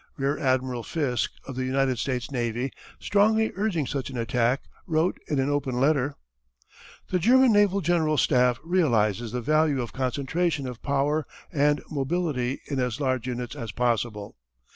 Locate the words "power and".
10.81-11.83